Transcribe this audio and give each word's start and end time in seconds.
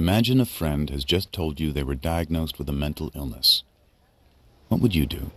Imagine 0.00 0.40
a 0.40 0.46
friend 0.46 0.88
has 0.88 1.04
just 1.04 1.30
told 1.30 1.60
you 1.60 1.72
they 1.72 1.82
were 1.82 1.94
diagnosed 1.94 2.58
with 2.58 2.66
a 2.70 2.72
mental 2.72 3.10
illness. 3.14 3.64
What 4.68 4.80
would 4.80 4.94
you 4.94 5.04
do? 5.04 5.30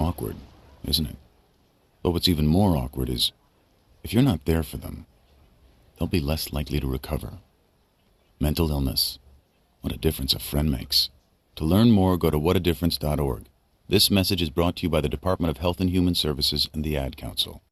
Awkward, 0.00 0.34
isn't 0.84 1.06
it? 1.06 1.16
But 2.02 2.10
what's 2.10 2.26
even 2.26 2.48
more 2.48 2.76
awkward 2.76 3.08
is 3.08 3.30
if 4.02 4.12
you're 4.12 4.20
not 4.20 4.44
there 4.46 4.64
for 4.64 4.78
them, 4.78 5.06
they'll 5.96 6.08
be 6.08 6.18
less 6.18 6.52
likely 6.52 6.80
to 6.80 6.88
recover. 6.88 7.34
Mental 8.40 8.68
illness. 8.68 9.20
What 9.80 9.92
a 9.94 9.96
difference 9.96 10.34
a 10.34 10.40
friend 10.40 10.72
makes. 10.72 11.08
To 11.54 11.64
learn 11.64 11.92
more, 11.92 12.16
go 12.16 12.30
to 12.30 12.36
whatadifference.org. 12.40 13.44
This 13.88 14.10
message 14.10 14.42
is 14.42 14.50
brought 14.50 14.74
to 14.78 14.82
you 14.82 14.90
by 14.90 15.02
the 15.02 15.08
Department 15.08 15.52
of 15.52 15.58
Health 15.58 15.80
and 15.80 15.90
Human 15.90 16.16
Services 16.16 16.68
and 16.74 16.82
the 16.82 16.96
Ad 16.96 17.16
Council. 17.16 17.62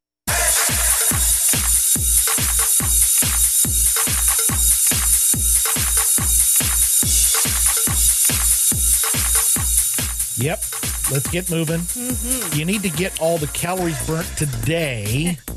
Yep. 10.39 10.59
Let's 11.11 11.29
get 11.31 11.49
moving. 11.49 11.81
You 12.57 12.65
need 12.65 12.83
to 12.83 12.89
get 12.89 13.19
all 13.21 13.37
the 13.37 13.47
calories 13.47 14.05
burnt 14.05 14.27
today 14.37 15.37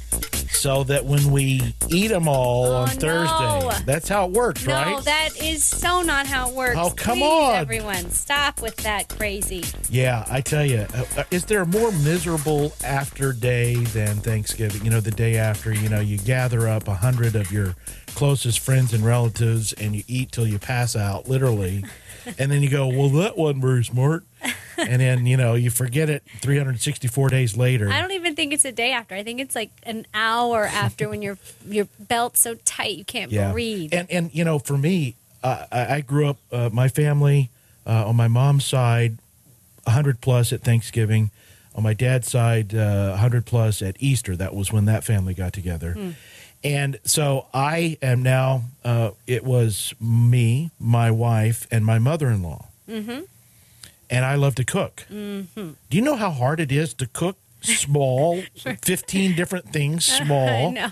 so 0.50 0.82
that 0.84 1.05
when 1.05 1.30
we 1.30 1.74
eat 1.91 2.08
them 2.08 2.27
all 2.27 2.64
Oh, 2.66 2.74
on 2.77 2.88
no. 2.88 2.95
Thursday, 2.95 3.84
that's 3.84 4.08
how 4.08 4.27
it 4.27 4.32
works, 4.32 4.66
No, 4.66 4.72
right? 4.74 4.91
No, 4.92 5.00
that 5.02 5.30
is 5.42 5.62
so 5.62 6.00
not 6.02 6.27
how 6.27 6.48
it 6.48 6.55
works. 6.55 6.77
Oh, 6.78 6.91
come 6.91 7.18
Please, 7.18 7.24
on. 7.24 7.55
everyone, 7.56 8.10
stop 8.10 8.62
with 8.62 8.77
that 8.78 9.08
crazy. 9.10 9.62
yeah, 9.91 10.24
I 10.30 10.41
tell 10.41 10.64
you, 10.64 10.86
uh, 10.94 11.05
uh, 11.19 11.24
is 11.30 11.44
there 11.44 11.62
a 11.62 11.66
more 11.66 11.92
miserable 11.92 12.72
after 12.83 13.33
day 13.34 13.74
than 13.74 14.16
Thanksgiving? 14.19 14.84
You 14.84 14.91
know, 14.91 15.00
the 15.00 15.10
day 15.10 15.36
after, 15.36 15.74
you 15.74 15.88
know, 15.91 16.00
you 16.00 16.16
gather 16.19 16.66
up 16.66 16.88
a 16.88 16.94
hundred 16.94 17.36
of 17.36 17.53
your 17.53 17.75
closest 18.14 18.60
friends 18.60 18.94
and 18.94 19.05
relatives 19.05 19.75
and 19.75 19.94
you 19.94 20.03
eat 20.08 20.33
till 20.33 20.47
you 20.47 20.58
pass 20.58 20.97
out, 20.97 21.28
literally. 21.28 21.84
and 22.38 22.50
then 22.50 22.62
you 22.62 22.70
go, 22.70 22.88
well, 22.88 23.08
that 23.10 23.36
wasn't 23.36 23.60
very 23.62 23.84
smart. 23.84 24.25
and 24.76 25.00
then, 25.00 25.26
you 25.26 25.36
know, 25.36 25.54
you 25.54 25.70
forget 25.70 26.10
it 26.10 26.22
364 26.40 27.28
days 27.28 27.56
later. 27.56 27.90
I 27.90 28.00
don't 28.00 28.12
even 28.12 28.34
think 28.34 28.52
it's 28.52 28.64
a 28.64 28.72
day 28.72 28.92
after. 28.92 29.14
I 29.14 29.22
think 29.22 29.40
it's 29.40 29.54
like 29.54 29.70
an 29.84 30.06
hour 30.14 30.64
after 30.64 31.08
when 31.08 31.22
your 31.22 31.38
your 31.66 31.86
belt's 31.98 32.40
so 32.40 32.54
tight 32.64 32.96
you 32.96 33.04
can't 33.04 33.30
breathe. 33.52 33.92
And 33.92 34.10
and 34.10 34.34
you 34.34 34.44
know, 34.44 34.58
for 34.58 34.76
me, 34.76 35.16
uh, 35.42 35.66
I, 35.70 35.94
I 35.96 36.00
grew 36.00 36.28
up. 36.28 36.38
Uh, 36.50 36.70
my 36.72 36.88
family 36.88 37.50
uh, 37.86 38.08
on 38.08 38.16
my 38.16 38.28
mom's 38.28 38.64
side, 38.64 39.18
hundred 39.86 40.20
plus 40.20 40.52
at 40.52 40.62
Thanksgiving. 40.62 41.30
On 41.74 41.82
my 41.82 41.94
dad's 41.94 42.30
side, 42.30 42.74
uh, 42.74 43.16
hundred 43.16 43.46
plus 43.46 43.80
at 43.80 43.96
Easter. 43.98 44.36
That 44.36 44.54
was 44.54 44.72
when 44.72 44.84
that 44.86 45.04
family 45.04 45.34
got 45.34 45.52
together. 45.52 45.94
Hmm. 45.94 46.10
And 46.64 47.00
so 47.04 47.46
I 47.52 47.98
am 48.02 48.22
now. 48.22 48.64
Uh, 48.84 49.12
it 49.26 49.44
was 49.44 49.94
me, 50.00 50.70
my 50.78 51.10
wife, 51.10 51.66
and 51.70 51.84
my 51.84 51.98
mother-in-law. 51.98 52.66
Mm-hmm. 52.88 53.20
And 54.12 54.24
I 54.24 54.34
love 54.36 54.55
to 54.56 54.64
cook. 54.64 55.06
Mm-hmm. 55.10 55.70
Do 55.91 55.96
you 55.96 56.02
know 56.02 56.16
how 56.16 56.30
hard 56.30 56.60
it 56.60 56.70
is 56.70 56.92
to 56.94 57.06
cook 57.06 57.36
small, 57.62 58.42
fifteen 58.82 59.34
different 59.34 59.70
things 59.72 60.04
small? 60.20 60.69
I 60.69 60.70
know. 60.70 60.88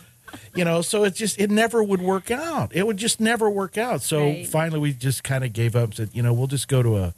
you 0.55 0.65
know 0.65 0.81
so 0.81 1.03
it 1.05 1.15
just 1.17 1.41
it 1.41 1.51
never 1.51 1.83
would 1.83 2.01
work 2.01 2.31
out 2.31 2.71
it 2.73 2.87
would 2.87 2.97
just 2.97 3.19
never 3.21 3.51
work 3.51 3.77
out 3.77 4.01
so 4.01 4.21
Right. 4.27 4.47
finally 4.47 4.79
we 4.79 4.93
just 4.93 5.25
kind 5.25 5.43
of 5.43 5.53
gave 5.53 5.75
up 5.75 5.87
and 5.87 5.95
said 5.97 6.11
you 6.13 6.23
know 6.23 6.33
we'll 6.33 6.47
just 6.47 6.69
go 6.69 6.85
to 6.85 6.99
a 6.99 7.15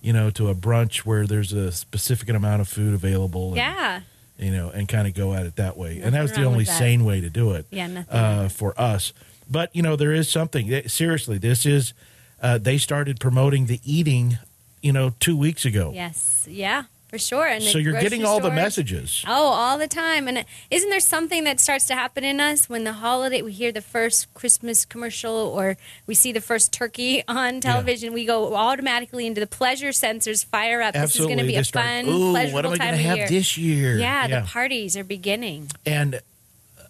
you 0.00 0.14
know 0.14 0.30
to 0.30 0.48
a 0.48 0.54
brunch 0.54 1.00
where 1.00 1.26
there's 1.26 1.52
a 1.52 1.70
specific 1.72 2.26
amount 2.30 2.62
of 2.62 2.68
food 2.68 2.94
available 2.94 3.48
and, 3.48 3.56
Yeah. 3.58 4.00
you 4.38 4.50
know 4.50 4.70
and 4.70 4.88
kind 4.88 5.06
of 5.06 5.12
go 5.12 5.34
at 5.34 5.44
it 5.44 5.56
that 5.56 5.76
way 5.76 6.00
and 6.02 6.14
that 6.14 6.22
was 6.22 6.32
the 6.32 6.44
only 6.44 6.64
sane 6.64 7.04
way 7.04 7.20
to 7.20 7.28
do 7.28 7.52
it 7.52 7.66
Yeah, 7.70 7.86
nothing 7.86 8.16
uh, 8.18 8.48
for 8.48 8.72
us 8.80 9.12
but 9.50 9.68
you 9.76 9.82
know 9.82 9.94
there 9.94 10.12
is 10.14 10.30
something 10.30 10.72
eh, 10.72 10.82
seriously 10.88 11.36
this 11.36 11.66
is 11.66 11.92
uh, 12.40 12.56
they 12.56 12.78
started 12.78 13.20
promoting 13.20 13.66
the 13.66 13.80
eating 13.84 14.38
you 14.84 14.92
know 14.92 15.12
two 15.18 15.36
weeks 15.36 15.64
ago 15.64 15.90
Yes. 15.94 16.46
Yeah. 16.50 16.84
For 17.08 17.18
sure. 17.18 17.46
And 17.46 17.62
so 17.62 17.78
you're 17.78 18.00
getting 18.00 18.24
all 18.24 18.40
the 18.40 18.50
messages 18.50 19.24
Oh, 19.24 19.46
all 19.60 19.78
the 19.78 19.86
time. 19.86 20.26
And 20.26 20.44
isn't 20.68 20.90
there 20.90 20.98
something 20.98 21.44
that 21.44 21.60
starts 21.60 21.84
to 21.86 21.94
happen 21.94 22.24
in 22.24 22.40
us 22.40 22.68
when 22.68 22.82
the 22.82 22.92
holiday, 22.94 23.40
we 23.40 23.52
hear 23.52 23.70
the 23.70 23.80
first 23.80 24.32
Christmas 24.34 24.84
commercial 24.84 25.30
or 25.32 25.76
we 26.08 26.14
see 26.16 26.32
the 26.32 26.40
first 26.40 26.72
turkey 26.72 27.22
on 27.28 27.60
television? 27.60 28.12
We 28.14 28.24
go 28.24 28.56
automatically 28.56 29.28
into 29.28 29.40
the 29.40 29.46
pleasure 29.46 29.90
sensors, 29.90 30.44
fire 30.44 30.82
up. 30.82 30.96
absolutely 30.96 31.04
This 31.06 31.14
is 31.14 31.26
going 31.26 31.38
to 31.38 31.44
be 31.44 31.52
They 31.52 31.60
a 31.60 31.64
start, 31.64 31.86
fun, 31.86 32.08
Ooh, 32.08 32.30
pleasurable 32.32 32.54
what 32.54 32.64
am 32.66 32.72
i 32.72 32.76
time 32.78 32.86
going 32.88 32.98
to 33.02 33.08
have 33.10 33.16
year. 33.18 33.28
this 33.28 33.56
year 33.58 33.96
Yeah, 33.96 34.26
the 34.26 34.46
parties 34.48 34.96
are 34.96 35.04
beginning. 35.04 35.70
and 35.86 36.20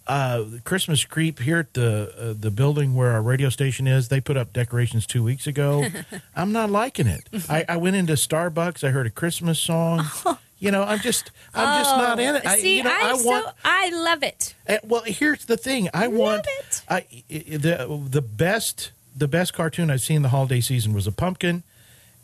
uh, 0.07 0.43
Christmas 0.63 1.03
creep 1.05 1.39
here 1.39 1.59
at 1.59 1.73
the 1.73 2.13
uh, 2.31 2.33
the 2.39 2.51
building 2.51 2.95
where 2.95 3.11
our 3.11 3.21
radio 3.21 3.49
station 3.49 3.87
is. 3.87 4.07
They 4.09 4.21
put 4.21 4.37
up 4.37 4.53
decorations 4.53 5.05
two 5.05 5.23
weeks 5.23 5.47
ago. 5.47 5.85
I'm 6.35 6.51
not 6.51 6.69
liking 6.69 7.07
it. 7.07 7.27
I, 7.49 7.65
I 7.67 7.77
went 7.77 7.95
into 7.95 8.13
Starbucks. 8.13 8.83
I 8.83 8.91
heard 8.91 9.07
a 9.07 9.11
Christmas 9.11 9.59
song. 9.59 10.05
You 10.57 10.71
know, 10.71 10.83
I'm 10.83 10.99
just 10.99 11.31
I'm 11.53 11.83
just 11.83 11.95
not 11.97 12.17
in 12.17 12.33
it. 12.37 12.45
I, 12.47 12.55
Oh. 12.55 12.57
See, 12.59 12.77
you 12.77 12.83
know, 12.83 12.89
I, 12.89 13.11
I 13.11 13.17
so, 13.17 13.25
want. 13.27 13.47
I 13.65 13.89
love 13.89 14.23
it. 14.23 14.55
Uh, 14.67 14.77
well, 14.85 15.03
here's 15.05 15.43
the 15.45 15.57
thing. 15.57 15.89
I 15.93 16.07
want 16.07 16.47
it. 16.59 16.81
I, 16.89 16.95
I- 17.29 17.57
the 17.57 18.07
the 18.09 18.21
best 18.21 18.91
the 19.13 19.27
best 19.27 19.53
cartoon 19.53 19.91
I've 19.91 19.99
seen 20.01 20.21
the 20.21 20.29
holiday 20.29 20.61
season 20.61 20.93
was 20.93 21.07
a 21.07 21.11
pumpkin, 21.11 21.63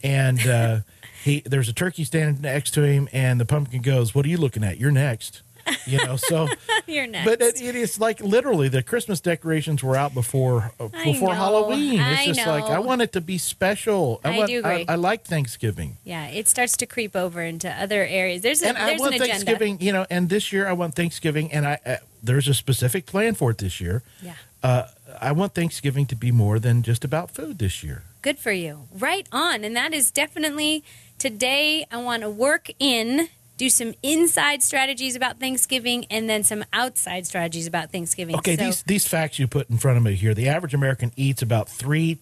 and 0.02 0.40
uh, 0.48 0.80
he 1.26 1.42
there's 1.46 1.68
a 1.68 1.74
turkey 1.74 2.06
standing 2.06 2.42
next 2.42 2.72
to 2.76 2.84
him, 2.84 3.10
and 3.12 3.38
the 3.38 3.46
pumpkin 3.46 3.82
goes, 3.82 4.16
"What 4.16 4.26
are 4.26 4.30
you 4.30 4.38
looking 4.38 4.64
at? 4.64 4.78
You're 4.80 4.92
next." 4.92 5.42
You 5.86 6.06
know, 6.06 6.16
so 6.16 6.48
You're 6.88 7.08
next. 7.08 7.26
but 7.26 7.42
it, 7.42 7.62
it 7.62 7.76
is 7.76 8.00
like 8.00 8.20
literally 8.22 8.70
the 8.70 8.84
Christmas 8.84 9.20
decorations 9.22 9.84
were 9.84 9.96
out 9.96 10.14
before 10.14 10.72
uh, 10.80 10.88
before 11.04 11.30
know, 11.30 11.36
Halloween. 11.36 12.00
It's 12.00 12.22
I 12.22 12.26
just 12.26 12.48
like 12.48 12.66
I 12.66 12.80
want 12.80 13.02
it 13.02 13.14
to 13.14 13.22
be 13.22 13.38
special. 13.38 14.22
I 14.24 14.38
want, 14.38 14.50
do 14.50 14.60
agree. 14.60 14.86
I, 14.88 14.96
like 14.96 15.26
Thanksgiving. 15.26 15.98
yeah, 16.04 16.28
it 16.28 16.48
starts 16.48 16.78
to 16.78 16.86
creep 16.86 17.16
over 17.16 17.42
into 17.42 17.70
other 17.70 18.04
areas. 18.04 18.42
There's 18.42 18.62
a, 18.62 18.70
and 18.70 18.78
I 18.78 18.96
want 18.98 19.16
an 19.16 19.22
agenda. 19.22 19.46
Thanksgiving, 19.46 19.82
you 19.82 19.92
know, 19.92 20.06
and 20.10 20.30
this 20.30 20.52
year 20.52 20.68
I 20.68 20.74
want 20.74 20.96
Thanksgiving, 20.96 21.52
and 21.52 21.66
I 21.66 21.80
uh, 21.86 21.96
there's 22.24 22.48
a 22.48 22.54
specific 22.54 23.06
plan 23.06 23.34
for 23.36 23.52
it 23.52 23.58
this 23.58 23.82
year. 23.82 24.04
Yeah. 24.22 24.34
Uh, 24.64 24.88
I 25.20 25.32
want 25.32 25.56
Thanksgiving 25.56 26.06
to 26.08 26.16
be 26.16 26.32
more 26.32 26.60
than 26.60 26.84
just 26.84 27.04
about 27.04 27.32
food 27.32 27.60
this 27.60 27.84
year. 27.84 28.04
Good 28.22 28.38
for 28.38 28.52
you. 28.52 28.88
Right 28.92 29.28
on. 29.32 29.64
And 29.64 29.76
that 29.76 29.94
is 29.94 30.12
definitely 30.12 30.84
today. 31.18 31.86
I 31.92 31.98
want 31.98 32.22
to 32.22 32.30
work 32.30 32.70
in, 32.80 33.30
do 33.62 33.70
some 33.70 33.94
inside 34.02 34.64
strategies 34.64 35.16
about 35.16 35.40
Thanksgiving, 35.40 36.06
and 36.10 36.28
then 36.28 36.44
some 36.44 36.66
outside 36.74 37.28
strategies 37.28 37.68
about 37.68 37.92
Thanksgiving. 37.92 38.36
Okay, 38.38 38.58
So- 38.58 38.66
these 38.66 38.84
these 38.84 39.08
facts 39.08 39.38
you 39.38 39.48
put 39.48 39.70
in 39.70 39.78
front 39.78 39.98
of 39.98 40.04
me 40.04 40.16
here. 40.16 40.34
The 40.34 40.50
average 40.50 40.74
American 40.74 41.12
eats 41.16 41.44
about 41.44 41.70
three 41.70 42.18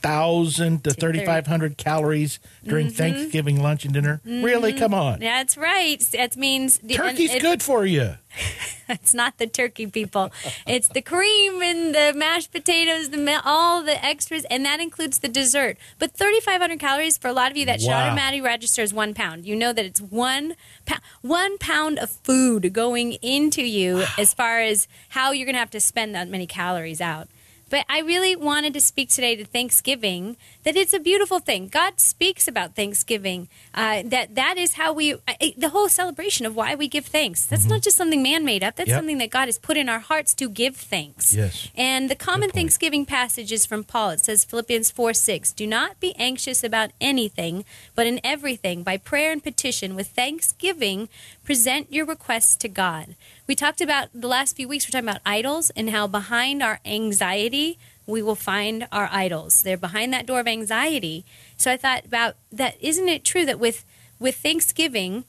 thousand 0.00 0.84
to 0.84 0.90
thirty 0.92 1.24
five 1.24 1.46
hundred 1.46 1.76
calories 1.76 2.38
during 2.64 2.86
Mm-hmm. 2.86 2.96
Thanksgiving 2.96 3.62
lunch 3.62 3.84
and 3.84 3.92
dinner. 3.94 4.20
Really, 4.24 4.72
come 4.72 4.94
on. 4.94 5.20
That's 5.20 5.56
right. 5.56 6.00
That 6.12 6.36
means 6.36 6.78
the, 6.78 6.94
Turkey's 6.94 7.34
it- 7.34 7.42
good 7.42 7.62
for 7.62 7.84
you. 7.84 8.14
It's 8.88 9.12
not 9.12 9.38
the 9.38 9.48
turkey, 9.48 9.88
people. 9.88 10.30
it's 10.64 10.86
the 10.86 11.02
cream 11.02 11.60
and 11.60 11.92
the 11.92 12.12
mashed 12.14 12.52
potatoes, 12.52 13.10
the 13.10 13.42
all 13.44 13.82
the 13.82 14.04
extras, 14.04 14.44
and 14.48 14.64
that 14.64 14.78
includes 14.78 15.18
the 15.18 15.26
dessert. 15.26 15.76
But 15.98 16.12
3,500 16.12 16.78
calories 16.78 17.18
for 17.18 17.26
a 17.26 17.32
lot 17.32 17.50
of 17.50 17.56
you 17.56 17.66
that 17.66 17.80
should 17.80 17.88
Wow. 17.90 18.06
automatically 18.06 18.42
register 18.42 18.82
as 18.82 18.94
one 18.94 19.12
pound. 19.12 19.44
You 19.44 19.56
know 19.56 19.72
that 19.72 19.84
it's 19.84 20.00
one 20.00 20.54
pound, 20.84 21.00
one 21.22 21.58
pound 21.58 21.98
of 21.98 22.10
food 22.10 22.72
going 22.72 23.14
into 23.14 23.62
you 23.64 24.04
as 24.18 24.32
far 24.32 24.60
as 24.60 24.86
how 25.08 25.32
you're 25.32 25.46
going 25.46 25.54
to 25.56 25.58
have 25.58 25.70
to 25.72 25.80
spend 25.80 26.14
that 26.14 26.28
many 26.28 26.46
calories 26.46 27.00
out. 27.00 27.26
But 27.68 27.84
I 27.88 28.00
really 28.00 28.36
wanted 28.36 28.74
to 28.74 28.80
speak 28.80 29.08
today 29.08 29.34
to 29.36 29.44
Thanksgiving. 29.44 30.36
That 30.62 30.76
it's 30.76 30.92
a 30.92 31.00
beautiful 31.00 31.40
thing. 31.40 31.66
God 31.68 32.00
speaks 32.00 32.46
about 32.46 32.74
Thanksgiving. 32.76 33.48
Uh, 33.74 34.02
that 34.06 34.34
that 34.36 34.56
is 34.56 34.74
how 34.74 34.92
we 34.92 35.14
I- 35.26 35.54
the 35.56 35.70
whole 35.70 35.88
celebration 35.88 36.46
of 36.46 36.54
why 36.54 36.74
we 36.76 36.86
give 36.88 37.06
thanks. 37.06 37.44
That's 37.44 37.64
not 37.66 37.82
just 37.82 37.96
something 37.96 38.22
man 38.22 38.44
made 38.44 38.62
up. 38.62 38.76
That's 38.76 38.88
Yep. 38.88 38.98
something 38.98 39.18
that 39.18 39.30
God 39.30 39.46
has 39.46 39.58
put 39.58 39.76
in 39.76 39.88
our 39.88 39.98
hearts 39.98 40.32
to 40.34 40.48
give 40.48 40.76
thanks. 40.76 41.34
Yes. 41.34 41.68
And 41.76 42.08
the 42.08 42.14
common. 42.14 42.46
Thanksgiving 42.50 43.04
passage 43.04 43.50
is 43.50 43.66
from 43.66 43.82
Paul. 43.82 44.10
It 44.10 44.20
says 44.24 44.44
Philippians 44.44 44.90
4 44.92 45.12
6. 45.12 45.50
Do 45.52 45.66
not 45.66 45.98
be 45.98 46.14
anxious 46.16 46.62
about 46.62 46.90
anything, 47.00 47.64
but 47.96 48.06
in 48.06 48.20
everything, 48.22 48.82
by 48.84 48.96
prayer 48.96 49.32
and 49.32 49.42
petition, 49.42 49.96
with 49.96 50.06
thanksgiving, 50.08 51.08
present 51.46 51.92
your 51.92 52.04
requests 52.04 52.56
to 52.56 52.68
God. 52.68 53.14
We 53.46 53.54
talked 53.54 53.80
about 53.80 54.08
the 54.12 54.26
last 54.26 54.56
few 54.56 54.66
weeks, 54.66 54.86
we're 54.86 55.00
talking 55.00 55.08
about 55.08 55.22
idols 55.24 55.70
and 55.70 55.88
how 55.90 56.08
behind 56.08 56.60
our 56.60 56.80
anxiety, 56.84 57.78
we 58.04 58.20
will 58.20 58.34
find 58.34 58.86
our 58.90 59.08
idols. 59.12 59.62
They're 59.62 59.76
behind 59.76 60.12
that 60.12 60.26
door 60.26 60.40
of 60.40 60.48
anxiety. 60.48 61.24
So 61.56 61.70
I 61.70 61.76
thought 61.76 62.04
about 62.04 62.34
that. 62.52 62.76
Isn't 62.80 63.08
it 63.08 63.24
true 63.24 63.46
that 63.46 63.60
with 63.60 63.84
with 64.18 64.36
Thanksgiving, 64.36 65.24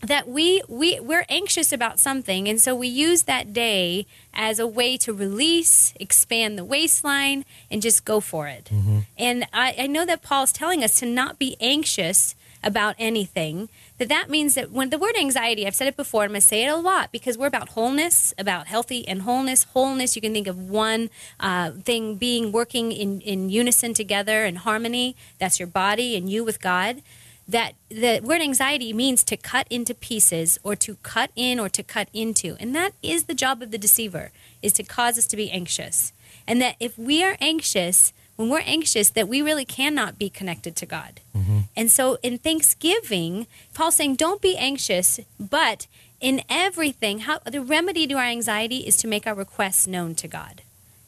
that 0.00 0.28
we 0.28 0.62
we 0.68 1.00
we're 1.00 1.26
anxious 1.28 1.72
about 1.72 1.98
something 1.98 2.48
and 2.48 2.60
so 2.60 2.74
we 2.74 2.86
use 2.86 3.22
that 3.22 3.52
day 3.52 4.06
as 4.32 4.60
a 4.60 4.66
way 4.66 4.96
to 4.96 5.12
release 5.12 5.92
expand 5.98 6.56
the 6.56 6.64
waistline 6.64 7.44
and 7.68 7.82
just 7.82 8.04
go 8.04 8.20
for 8.20 8.46
it 8.46 8.70
mm-hmm. 8.72 9.00
and 9.16 9.44
I, 9.52 9.74
I 9.76 9.86
know 9.88 10.06
that 10.06 10.22
paul's 10.22 10.52
telling 10.52 10.84
us 10.84 11.00
to 11.00 11.06
not 11.06 11.36
be 11.36 11.56
anxious 11.60 12.36
about 12.62 12.94
anything, 12.98 13.68
that 13.98 14.08
that 14.08 14.28
means 14.28 14.54
that 14.54 14.70
when 14.70 14.90
the 14.90 14.98
word 14.98 15.16
anxiety, 15.16 15.66
I've 15.66 15.74
said 15.74 15.88
it 15.88 15.96
before, 15.96 16.22
I'm 16.22 16.30
going 16.30 16.40
to 16.40 16.46
say 16.46 16.64
it 16.64 16.68
a 16.68 16.76
lot 16.76 17.12
because 17.12 17.38
we're 17.38 17.46
about 17.46 17.70
wholeness, 17.70 18.34
about 18.38 18.66
healthy 18.66 19.06
and 19.06 19.22
wholeness. 19.22 19.64
Wholeness, 19.64 20.16
you 20.16 20.22
can 20.22 20.32
think 20.32 20.46
of 20.46 20.68
one 20.70 21.10
uh, 21.40 21.72
thing 21.72 22.16
being 22.16 22.52
working 22.52 22.92
in, 22.92 23.20
in 23.20 23.50
unison 23.50 23.94
together 23.94 24.44
in 24.44 24.56
harmony. 24.56 25.16
That's 25.38 25.58
your 25.58 25.68
body 25.68 26.16
and 26.16 26.30
you 26.30 26.44
with 26.44 26.60
God. 26.60 27.02
That 27.46 27.72
the 27.88 28.20
word 28.22 28.42
anxiety 28.42 28.92
means 28.92 29.24
to 29.24 29.36
cut 29.36 29.66
into 29.70 29.94
pieces 29.94 30.58
or 30.62 30.76
to 30.76 30.96
cut 30.96 31.30
in 31.34 31.58
or 31.58 31.70
to 31.70 31.82
cut 31.82 32.08
into. 32.12 32.56
And 32.60 32.74
that 32.74 32.92
is 33.02 33.24
the 33.24 33.34
job 33.34 33.62
of 33.62 33.70
the 33.70 33.78
deceiver, 33.78 34.32
is 34.60 34.74
to 34.74 34.82
cause 34.82 35.16
us 35.16 35.26
to 35.28 35.36
be 35.36 35.50
anxious. 35.50 36.12
And 36.46 36.60
that 36.60 36.76
if 36.78 36.98
we 36.98 37.24
are 37.24 37.38
anxious, 37.40 38.12
when 38.38 38.50
we're 38.50 38.60
anxious 38.60 39.10
that 39.10 39.26
we 39.26 39.42
really 39.42 39.64
cannot 39.64 40.16
be 40.16 40.30
connected 40.30 40.76
to 40.76 40.86
God. 40.86 41.20
Mm-hmm. 41.36 41.58
And 41.76 41.90
so 41.90 42.18
in 42.22 42.38
Thanksgiving, 42.38 43.48
Paul's 43.74 43.96
saying, 43.96 44.14
don't 44.14 44.40
be 44.40 44.56
anxious, 44.56 45.18
but 45.40 45.88
in 46.20 46.42
everything, 46.48 47.20
how 47.20 47.40
the 47.40 47.60
remedy 47.60 48.06
to 48.06 48.14
our 48.14 48.22
anxiety 48.22 48.78
is 48.86 48.96
to 48.98 49.08
make 49.08 49.26
our 49.26 49.34
requests 49.34 49.88
known 49.88 50.14
to 50.14 50.28
God. 50.28 50.62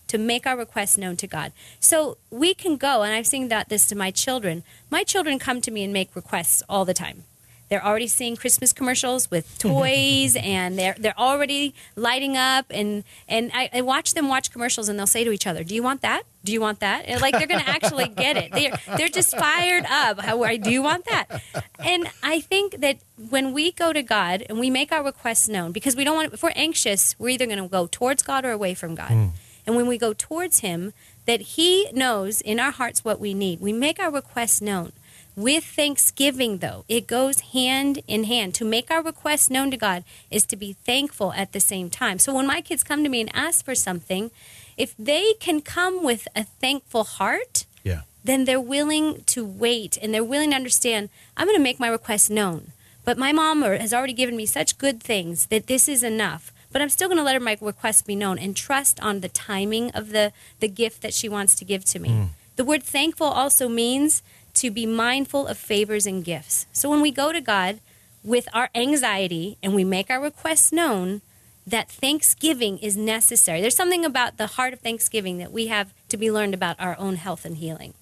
To 0.09 0.19
make 0.19 0.45
our 0.45 0.57
requests 0.57 0.99
known 0.99 1.17
to 1.19 1.29
God. 1.29 1.53
So 1.79 2.17
we 2.33 2.53
can 2.53 2.77
go, 2.77 3.03
and 3.03 3.15
I've 3.15 3.29
seen 3.29 3.47
that 3.47 3.69
this 3.69 3.87
to 3.87 3.95
my 3.95 4.11
children. 4.11 4.65
My 4.91 5.05
children 5.05 5.39
come 5.39 5.61
to 5.61 5.71
me 5.71 5.85
and 5.85 5.93
make 5.93 6.17
requests 6.17 6.65
all 6.69 6.85
the 6.85 6.95
time. 6.95 7.23
They're 7.71 7.85
already 7.85 8.09
seeing 8.09 8.35
Christmas 8.35 8.73
commercials 8.73 9.31
with 9.31 9.57
toys, 9.59 10.37
and 10.43 10.77
they're 10.77 10.97
they're 10.99 11.19
already 11.19 11.73
lighting 11.95 12.37
up. 12.37 12.67
And 12.71 13.05
and 13.29 13.51
I, 13.55 13.71
I, 13.73 13.81
watch 13.81 14.15
them 14.15 14.29
watch 14.29 14.51
commercials, 14.51 14.89
and 14.89 14.99
they'll 14.99 15.07
say 15.07 15.23
to 15.23 15.31
each 15.31 15.47
other, 15.47 15.63
"Do 15.63 15.75
you 15.75 15.83
want 15.83 16.03
that? 16.03 16.25
Do 16.45 16.53
you 16.53 16.61
want 16.61 16.81
that?" 16.81 17.05
And 17.07 17.21
like 17.21 17.39
they're 17.39 17.47
going 17.47 17.65
to 17.65 17.69
actually 17.69 18.09
get 18.09 18.37
it. 18.37 18.51
They're 18.53 18.73
they're 18.97 19.09
just 19.09 19.37
fired 19.37 19.85
up. 19.89 20.21
How 20.21 20.43
I 20.43 20.57
do 20.57 20.71
you 20.71 20.83
want 20.83 21.05
that? 21.05 21.43
And 21.79 22.11
I 22.25 22.41
think 22.41 22.81
that 22.81 22.99
when 23.31 23.53
we 23.53 23.71
go 23.71 23.93
to 23.93 24.03
God 24.03 24.43
and 24.49 24.59
we 24.59 24.69
make 24.69 24.91
our 24.91 25.05
requests 25.05 25.49
known, 25.49 25.71
because 25.71 25.95
we 25.95 26.03
don't 26.03 26.17
want 26.17 26.35
if 26.35 26.43
we're 26.43 26.53
anxious, 26.57 27.15
we're 27.21 27.29
either 27.29 27.47
going 27.47 27.63
to 27.63 27.69
go 27.69 27.87
towards 27.87 28.25
God 28.25 28.45
or 28.45 28.51
away 28.51 28.75
from 28.75 28.97
God. 28.97 29.11
Mm. 29.11 29.31
And 29.67 29.77
when 29.77 29.87
we 29.87 29.99
go 29.99 30.13
towards 30.13 30.61
Him, 30.61 30.93
that 31.27 31.41
He 31.41 31.89
knows 31.93 32.41
in 32.41 32.59
our 32.59 32.73
hearts 32.73 33.05
what 33.05 33.21
we 33.21 33.35
need. 33.35 33.61
We 33.61 33.73
make 33.73 34.01
our 34.01 34.11
requests 34.11 34.61
known. 34.61 34.91
With 35.37 35.65
thanksgiving, 35.65 36.59
though, 36.59 36.85
it 36.89 37.07
goes 37.07 37.41
hand 37.41 38.03
in 38.07 38.25
hand. 38.25 38.55
To 38.57 38.65
make 38.65 38.91
our 38.91 39.03
requests 39.03 39.49
known 39.49 39.71
to 39.71 39.77
God 39.77 40.05
is 40.31 40.45
to 40.47 40.57
be 40.57 40.73
thankful 40.73 41.33
at 41.33 41.53
the 41.53 41.61
same 41.61 41.89
time. 41.89 42.19
So 42.19 42.35
when 42.35 42.47
my 42.47 42.61
kids 42.61 42.83
come 42.83 43.03
to 43.05 43.09
me 43.09 43.21
and 43.21 43.31
ask 43.35 43.65
for 43.65 43.75
something, 43.75 44.31
if 44.77 44.95
they 44.99 45.35
can 45.35 45.61
come 45.61 46.03
with 46.03 46.27
a 46.35 46.45
thankful 46.45 47.05
heart, 47.05 47.67
yeah. 47.85 48.03
then 48.25 48.45
they're 48.45 48.61
willing 48.61 49.23
to 49.27 49.45
wait 49.45 49.97
and 50.01 50.13
they're 50.13 50.25
willing 50.25 50.51
to 50.51 50.57
understand, 50.57 51.11
I'm 51.37 51.47
going 51.47 51.57
to 51.57 51.63
make 51.63 51.81
my 51.81 51.89
request 51.89 52.31
known. 52.31 52.73
But 53.05 53.17
my 53.17 53.33
mom 53.33 53.63
has 53.63 53.95
already 53.95 54.13
given 54.13 54.37
me 54.37 54.47
such 54.47 54.79
good 54.79 55.03
things 55.03 55.47
that 55.47 55.67
this 55.67 55.89
is 55.89 56.03
enough. 56.03 56.53
But 56.73 56.83
I'm 56.83 56.89
still 56.89 57.09
going 57.09 57.19
to 57.19 57.25
let 57.25 57.35
her 57.35 57.41
my 57.41 57.57
request 57.61 58.07
be 58.07 58.15
known 58.15 58.39
and 58.39 58.57
trust 58.57 59.01
on 59.01 59.21
the 59.21 59.29
timing 59.29 59.91
of 59.93 60.11
the, 60.11 60.33
the 60.61 60.69
gift 60.69 61.03
that 61.03 61.15
she 61.15 61.29
wants 61.29 61.55
to 61.57 61.65
give 61.65 61.85
to 61.87 61.99
me. 61.99 62.11
Mm. 62.11 62.29
The 62.57 62.65
word 62.65 62.83
thankful 62.83 63.27
also 63.27 63.69
means 63.69 64.23
to 64.61 64.71
be 64.71 64.87
mindful 64.87 65.47
of 65.47 65.59
favors 65.59 66.07
and 66.07 66.25
gifts. 66.25 66.67
So 66.73 66.89
when 66.91 67.01
we 67.01 67.11
go 67.11 67.33
to 67.33 67.41
God 67.41 67.81
with 68.23 68.49
our 68.53 68.69
anxiety 68.75 69.57
and 69.63 69.75
we 69.75 69.85
make 69.85 70.11
our 70.11 70.21
requests 70.21 70.73
known, 70.73 71.23
that 71.67 71.91
thanksgiving 71.91 72.79
is 72.79 72.97
necessary. 72.97 73.61
There's 73.61 73.77
something 73.77 74.05
about 74.05 74.37
the 74.37 74.49
heart 74.49 74.73
of 74.73 74.81
thanksgiving 74.81 75.39
that 75.39 75.53
we 75.53 75.69
have 75.69 75.93
to 76.09 76.17
be 76.17 76.31
learned 76.31 76.55
about 76.55 76.77
our 76.79 76.99
own 76.99 77.17
health 77.17 77.45
and 77.45 77.57
healing. 77.57 77.95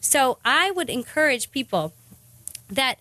So 0.00 0.38
I 0.44 0.70
would 0.70 0.90
encourage 0.90 1.50
people 1.50 1.92
that 2.68 2.98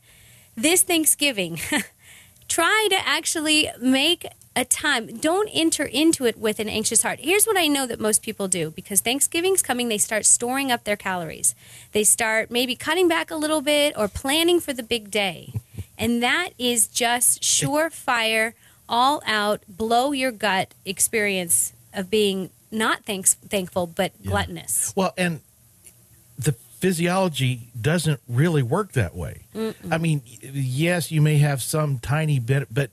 this 0.56 0.83
Thanksgiving, 0.83 1.59
try 2.47 2.88
to 2.89 3.07
actually 3.07 3.69
make 3.80 4.25
a 4.56 4.66
time. 4.66 5.07
Don't 5.18 5.50
enter 5.54 5.86
into 5.86 6.25
it 6.25 6.38
with 6.38 6.60
an 6.60 6.69
anxious 6.69 7.04
heart. 7.04 7.19
Here's 7.22 7.46
what 7.46 7.57
I 7.57 7.68
know 7.68 7.86
that 7.88 8.00
most 8.00 8.22
people 8.22 8.48
do 8.48 8.72
because 8.72 9.01
Thanksgiving's 9.01 9.62
coming, 9.62 9.88
they 9.90 9.98
start 9.98 10.25
storing 10.25 10.72
up 10.72 10.84
their 10.84 10.98
calories. 10.98 11.56
They 11.92 12.04
start 12.04 12.51
maybe 12.51 12.75
cutting 12.75 13.07
back 13.07 13.31
a 13.31 13.36
little 13.36 13.62
bit 13.62 13.98
or 13.98 14.07
planning 14.07 14.60
for 14.60 14.74
the 14.74 14.84
big 14.84 15.12
day. 15.12 15.54
And 15.98 16.24
that 16.24 16.51
is 16.57 16.88
just 16.88 17.42
surefire, 17.42 18.54
all 18.88 19.22
out, 19.25 19.62
blow 19.68 20.12
your 20.12 20.31
gut 20.31 20.74
experience 20.86 21.74
of 21.94 22.10
being 22.10 22.50
not 22.72 23.06
thanks, 23.06 23.34
thankful, 23.36 23.88
but 23.88 24.12
yeah. 24.19 24.30
gluttonous. 24.30 24.94
Well, 24.95 25.13
and 25.18 25.42
the 26.38 26.54
physiology 26.54 27.69
doesn't 27.80 28.22
really 28.28 28.63
work 28.63 28.94
that 28.94 29.16
way. 29.16 29.42
Mm-mm. 29.54 29.75
I 29.92 29.98
mean, 29.98 30.22
yes, 30.42 31.12
you 31.12 31.22
may 31.22 31.38
have 31.38 31.62
some 31.62 32.00
tiny 32.00 32.40
bit, 32.40 32.68
but 32.74 32.90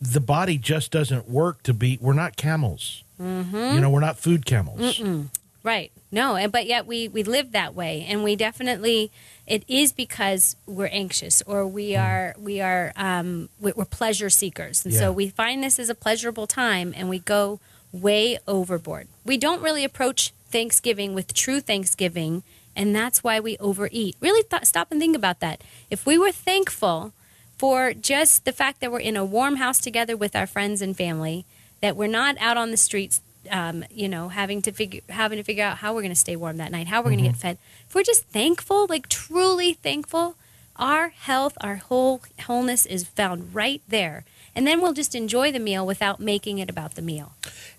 the 0.00 0.20
body 0.20 0.58
just 0.58 0.90
doesn't 0.90 1.28
work 1.28 1.62
to 1.64 1.74
be. 1.74 1.98
We're 2.00 2.12
not 2.12 2.36
camels. 2.36 3.02
Mm-hmm. 3.20 3.74
You 3.74 3.80
know, 3.80 3.90
we're 3.90 4.00
not 4.00 4.18
food 4.18 4.44
camels. 4.44 4.80
Mm-mm. 4.80 5.28
Right. 5.62 5.90
No, 6.12 6.36
and 6.36 6.52
but 6.52 6.66
yet 6.66 6.86
we 6.86 7.08
we 7.08 7.24
live 7.24 7.50
that 7.52 7.74
way, 7.74 8.06
and 8.08 8.22
we 8.22 8.36
definitely 8.36 9.10
it 9.46 9.64
is 9.66 9.92
because 9.92 10.54
we're 10.64 10.86
anxious 10.86 11.42
or 11.44 11.66
we 11.66 11.90
mm. 11.90 12.04
are 12.04 12.34
we 12.38 12.60
are 12.60 12.92
um, 12.94 13.48
we're 13.58 13.84
pleasure 13.84 14.30
seekers, 14.30 14.84
and 14.84 14.94
yeah. 14.94 15.00
so 15.00 15.12
we 15.12 15.28
find 15.28 15.64
this 15.64 15.80
as 15.80 15.88
a 15.88 15.94
pleasurable 15.94 16.46
time, 16.46 16.94
and 16.96 17.08
we 17.08 17.18
go 17.18 17.58
way 17.90 18.38
overboard. 18.46 19.08
We 19.24 19.36
don't 19.36 19.60
really 19.60 19.82
approach 19.82 20.32
Thanksgiving 20.50 21.14
with 21.14 21.34
true 21.34 21.60
Thanksgiving, 21.60 22.44
and 22.76 22.94
that's 22.94 23.24
why 23.24 23.40
we 23.40 23.58
overeat. 23.58 24.14
Really, 24.20 24.44
th- 24.44 24.66
stop 24.66 24.92
and 24.92 25.00
think 25.00 25.16
about 25.16 25.40
that. 25.40 25.62
If 25.90 26.06
we 26.06 26.16
were 26.16 26.30
thankful 26.30 27.12
for 27.56 27.94
just 27.94 28.44
the 28.44 28.52
fact 28.52 28.80
that 28.80 28.92
we're 28.92 29.00
in 29.00 29.16
a 29.16 29.24
warm 29.24 29.56
house 29.56 29.78
together 29.78 30.16
with 30.16 30.36
our 30.36 30.46
friends 30.46 30.82
and 30.82 30.96
family, 30.96 31.44
that 31.80 31.96
we're 31.96 32.06
not 32.06 32.36
out 32.38 32.56
on 32.56 32.70
the 32.70 32.76
streets, 32.76 33.20
um, 33.50 33.84
you 33.90 34.08
know, 34.08 34.28
having 34.28 34.62
to 34.62 34.72
figure 34.72 35.00
having 35.08 35.38
to 35.38 35.42
figure 35.42 35.64
out 35.64 35.78
how 35.78 35.94
we're 35.94 36.02
going 36.02 36.12
to 36.12 36.16
stay 36.16 36.36
warm 36.36 36.56
that 36.58 36.70
night, 36.70 36.86
how 36.86 37.00
we're 37.00 37.10
mm-hmm. 37.10 37.20
going 37.20 37.24
to 37.24 37.30
get 37.30 37.40
fed. 37.40 37.58
If 37.88 37.94
we're 37.94 38.02
just 38.02 38.24
thankful, 38.26 38.86
like 38.88 39.08
truly 39.08 39.72
thankful, 39.74 40.36
our 40.76 41.08
health, 41.08 41.56
our 41.60 41.76
whole 41.76 42.22
wholeness 42.42 42.86
is 42.86 43.04
found 43.04 43.54
right 43.54 43.82
there. 43.88 44.24
And 44.54 44.66
then 44.66 44.80
we'll 44.80 44.94
just 44.94 45.14
enjoy 45.14 45.52
the 45.52 45.58
meal 45.58 45.86
without 45.86 46.18
making 46.18 46.58
it 46.58 46.70
about 46.70 46.94
the 46.94 47.02
meal. 47.02 47.34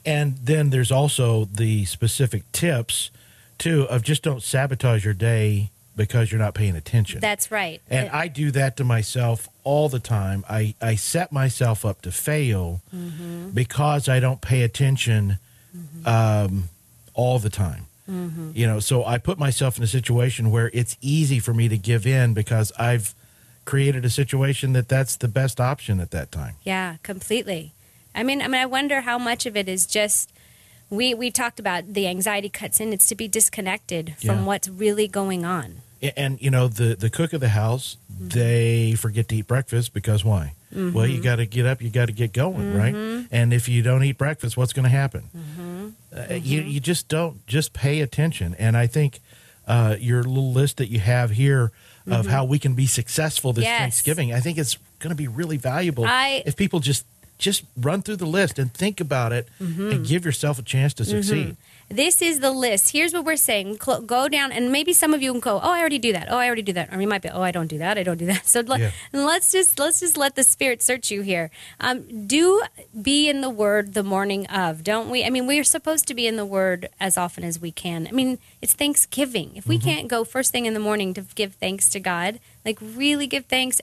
And 0.06 0.38
then 0.38 0.70
there's 0.70 0.92
also 0.92 1.46
the 1.46 1.86
specific 1.86 2.52
tips 2.52 3.10
too 3.58 3.88
of 3.90 4.04
just 4.04 4.22
don't 4.22 4.44
sabotage 4.44 5.04
your 5.04 5.16
day 5.16 5.72
because 5.98 6.32
you're 6.32 6.40
not 6.40 6.54
paying 6.54 6.76
attention. 6.76 7.20
That's 7.20 7.52
right. 7.52 7.82
And 7.90 8.08
it, 8.08 8.14
I 8.14 8.30
do 8.30 8.52
that 8.52 8.78
to 8.78 8.86
myself 8.86 9.50
all 9.64 9.90
the 9.90 10.00
time. 10.00 10.46
I, 10.48 10.76
I 10.80 10.96
set 10.96 11.32
myself 11.34 11.84
up 11.84 12.04
to 12.04 12.12
fail 12.12 12.82
mm-hmm. 12.96 13.50
because 13.50 14.08
I 14.08 14.22
don't 14.22 14.40
pay 14.40 14.62
attention 14.62 15.40
mm-hmm. 15.76 16.08
um, 16.08 16.70
all 17.14 17.40
the 17.40 17.50
time. 17.50 17.88
Mm-hmm. 18.10 18.52
You 18.54 18.68
know, 18.68 18.80
so 18.80 19.04
I 19.04 19.18
put 19.18 19.38
myself 19.38 19.78
in 19.78 19.84
a 19.84 19.88
situation 19.88 20.52
where 20.52 20.72
it's 20.74 20.96
easy 21.02 21.40
for 21.40 21.54
me 21.54 21.68
to 21.68 21.78
give 21.78 22.08
in 22.08 22.34
because 22.34 22.72
I've 22.80 23.14
created 23.66 24.06
a 24.06 24.10
situation 24.10 24.72
that 24.74 24.88
that's 24.88 25.18
the 25.18 25.28
best 25.28 25.60
option 25.60 26.00
at 26.00 26.12
that 26.12 26.32
time. 26.32 26.56
Yeah, 26.64 26.98
completely. 27.04 27.74
I 28.16 28.24
mean, 28.24 28.42
I 28.42 28.48
mean, 28.48 28.62
I 28.62 28.66
wonder 28.66 29.02
how 29.02 29.18
much 29.18 29.46
of 29.46 29.58
it 29.58 29.68
is 29.68 29.86
just 29.86 30.32
we 30.90 31.14
we 31.14 31.32
talked 31.32 31.60
about 31.60 31.94
the 31.94 32.08
anxiety 32.08 32.48
cuts 32.48 32.80
in. 32.80 32.94
It's 32.94 33.08
to 33.08 33.16
be 33.16 33.28
disconnected 33.28 34.16
from 34.20 34.40
yeah. 34.40 34.46
what's 34.46 34.70
really 34.70 35.10
going 35.10 35.44
on 35.44 35.82
and 36.16 36.42
you 36.42 36.52
know 36.52 36.68
the 36.68 36.96
the 36.96 37.10
cook 37.10 37.34
of 37.34 37.42
the 37.42 37.50
house 37.50 37.98
mm-hmm. 38.12 38.28
they 38.30 38.94
forget 38.96 39.28
to 39.28 39.36
eat 39.36 39.48
breakfast 39.48 39.94
because 39.94 40.24
why 40.24 40.54
mm-hmm. 40.74 40.94
well 40.94 41.06
you 41.06 41.16
mm-hmm. 41.16 41.24
got 41.24 41.36
to 41.38 41.46
get 41.46 41.66
up 41.66 41.82
you 41.82 41.90
got 41.90 42.08
to 42.08 42.12
get 42.12 42.34
going 42.34 42.74
mm-hmm. 42.74 42.78
right 42.78 43.28
and 43.32 43.54
if 43.54 43.68
you 43.68 43.82
don't 43.82 44.04
eat 44.04 44.18
breakfast 44.18 44.58
what's 44.58 44.74
going 44.74 44.84
to 44.84 44.90
happen 44.90 45.30
mm-hmm. 45.36 45.90
uh, 46.16 46.36
you, 46.36 46.62
mm-hmm. 46.62 46.70
you 46.70 46.80
just 46.80 47.08
don't 47.08 47.46
just 47.48 47.74
pay 47.74 48.02
attention 48.02 48.56
and 48.60 48.78
i 48.78 48.88
think 48.88 49.20
uh, 49.68 49.98
your 50.00 50.24
little 50.24 50.54
list 50.54 50.78
that 50.78 50.88
you 50.88 51.00
have 51.00 51.32
here 51.32 51.74
of 52.10 52.26
how 52.26 52.46
we 52.46 52.58
can 52.58 52.74
be 52.74 52.86
successful 52.86 53.52
this 53.52 53.66
yes. 53.66 53.80
thanksgiving 53.80 54.34
i 54.34 54.40
think 54.40 54.58
it's 54.58 54.78
going 55.00 55.10
to 55.10 55.16
be 55.16 55.28
really 55.28 55.58
valuable 55.58 56.06
I, 56.06 56.42
if 56.46 56.56
people 56.56 56.80
just 56.80 57.06
just 57.38 57.64
run 57.76 58.02
through 58.02 58.16
the 58.18 58.26
list 58.26 58.60
and 58.60 58.74
think 58.74 59.00
about 59.00 59.32
it 59.32 59.48
and 59.60 60.06
give 60.06 60.26
yourself 60.26 60.60
a 60.60 60.64
chance 60.64 60.94
to 60.96 61.06
succeed 61.06 61.58
this 61.90 62.22
is 62.22 62.40
the 62.40 62.52
list. 62.52 62.92
Here's 62.92 63.14
what 63.14 63.24
we're 63.24 63.38
saying. 63.38 63.78
Go 63.78 64.28
down, 64.28 64.52
and 64.52 64.72
maybe 64.72 64.92
some 64.92 65.14
of 65.14 65.22
you 65.22 65.32
can 65.32 65.40
go, 65.40 65.60
"Oh, 65.64 65.72
I 65.72 65.80
already 65.80 66.00
do 66.00 66.12
that. 66.12 66.28
Oh, 66.30 66.38
I 66.38 66.46
already 66.46 66.62
do 66.62 66.74
that." 66.74 66.94
Or 66.94 67.00
you 67.00 67.08
might 67.08 67.22
be, 67.22 67.30
"Oh, 67.30 67.42
I 67.42 67.52
don't 67.52 67.68
do 67.68 67.78
that. 67.78 67.98
I 67.98 68.04
don't 68.04 68.18
do 68.18 68.26
that." 68.26 68.46
So 68.58 68.62
yeah. 68.62 68.92
let's 69.14 69.52
just 69.52 69.78
let's 69.78 70.00
just 70.00 70.18
let 70.18 70.36
the 70.36 70.44
Spirit 70.44 70.82
search 70.82 71.12
you 71.12 71.22
here. 71.22 71.50
Um, 71.80 72.28
do 72.28 72.62
be 73.02 73.30
in 73.30 73.42
the 73.42 73.50
Word 73.50 73.94
the 73.94 74.04
morning 74.04 74.48
of, 74.48 74.84
don't 74.84 75.10
we? 75.10 75.24
I 75.24 75.30
mean, 75.30 75.48
we 75.48 75.60
are 75.60 75.64
supposed 75.64 76.08
to 76.08 76.14
be 76.14 76.28
in 76.28 76.38
the 76.38 76.46
Word 76.46 76.90
as 77.00 77.18
often 77.18 77.44
as 77.44 77.60
we 77.60 77.72
can. 77.72 78.08
I 78.08 78.12
mean, 78.12 78.40
it's 78.62 78.74
Thanksgiving. 78.74 79.56
If 79.56 79.68
we 79.68 79.78
mm-hmm. 79.78 79.88
can't 79.88 80.08
go 80.08 80.24
first 80.24 80.52
thing 80.52 80.66
in 80.66 80.74
the 80.74 80.80
morning 80.80 81.14
to 81.14 81.22
give 81.36 81.54
thanks 81.56 81.90
to 81.90 82.00
God, 82.00 82.40
like 82.66 82.80
really 82.82 83.28
give 83.28 83.46
thanks, 83.46 83.80